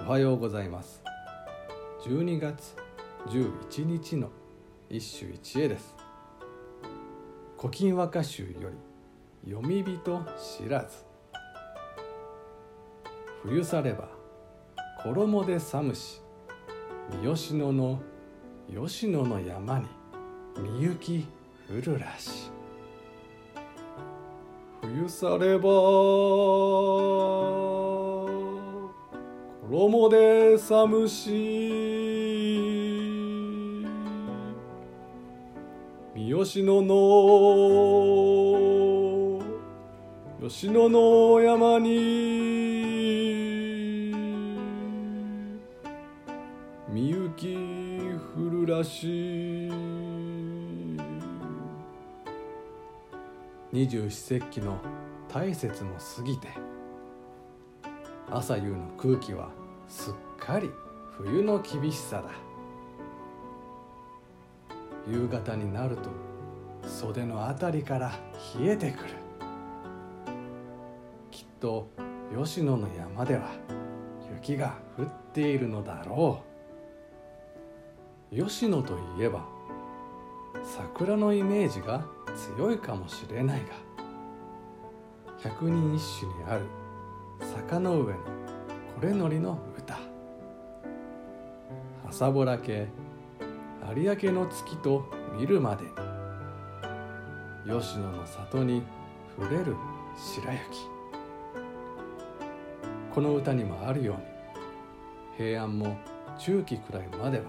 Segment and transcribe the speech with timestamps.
[0.00, 1.02] おはようございます。
[2.04, 2.76] 12月
[3.26, 4.30] 11日の
[4.88, 5.96] 一首一会です。
[7.60, 8.70] 古今和歌集よ
[9.44, 10.22] り読み人
[10.62, 11.04] 知らず。
[13.42, 14.08] 冬されば
[15.02, 16.22] 衣で寒し
[17.10, 18.00] 三好野の
[18.72, 19.86] 吉野の山に
[20.60, 21.26] みゆき
[21.68, 22.50] 降るらし
[24.82, 25.68] 冬されば
[29.70, 31.28] 衣で寒し
[36.14, 37.28] 三好野の
[40.40, 42.48] 吉野の山に。
[46.88, 49.70] みゆき降るらしい。
[53.70, 54.78] 二十四節気の
[55.28, 56.77] 大雪も過ぎて。
[58.30, 59.48] 朝夕の空気は
[59.88, 60.70] すっかり
[61.16, 62.30] 冬の厳しさだ。
[65.10, 66.10] 夕方になると
[66.86, 68.12] 袖のあたりから
[68.58, 69.14] 冷えてくる。
[71.30, 71.88] きっと
[72.36, 73.48] 吉野の山では
[74.34, 76.42] 雪が降っているのだろ
[78.30, 78.36] う。
[78.36, 79.46] 吉野といえば
[80.62, 82.04] 桜のイメージが
[82.56, 83.66] 強いかもしれないが
[85.38, 86.66] 百人一首にある
[87.40, 88.18] 坂の上の
[88.94, 89.98] これのりの歌。
[92.08, 92.88] 朝ぼらけ
[93.94, 95.04] 有明の月と
[95.38, 95.84] 見るまで。
[97.64, 98.82] 吉野の里に
[99.38, 99.76] 触れる
[100.16, 100.60] 白雪。
[103.14, 104.22] この歌にもあるように
[105.36, 105.96] 平安も
[106.38, 107.44] 中期くらいまでは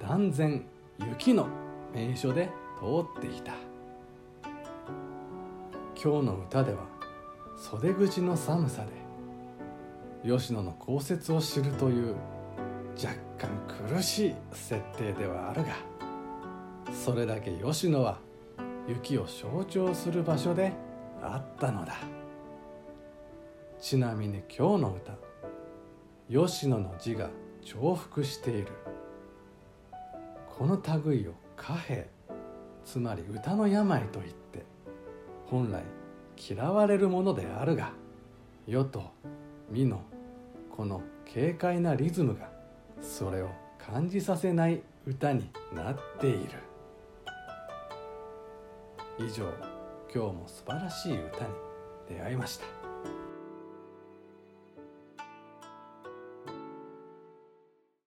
[0.00, 0.64] 断然
[0.98, 1.48] 雪の
[1.92, 3.52] 名所で通っていた。
[6.02, 6.91] 今日の歌では
[7.62, 12.16] 袖口の寒さで吉野の降雪を知るという
[12.96, 13.48] 若干
[13.88, 15.68] 苦しい設定ではあるが
[16.92, 18.18] それだけ吉野は
[18.88, 20.72] 雪を象徴する場所で
[21.22, 21.98] あったのだ。
[23.80, 25.12] ちなみに今日の歌
[26.28, 27.30] 吉野の字が
[27.62, 28.72] 重複している。
[30.58, 32.10] この類を貨幣
[32.84, 34.64] つまり歌の病といって
[35.46, 35.84] 本来
[36.50, 37.92] 嫌われるものであるが
[38.66, 39.04] 世と
[39.70, 40.02] 美の
[40.74, 42.50] この軽快なリズムが
[43.00, 46.50] それを感じさせない歌になっている。
[49.18, 49.44] 以上
[50.12, 51.50] 今日も素晴らしい歌に
[52.08, 52.81] 出会いました。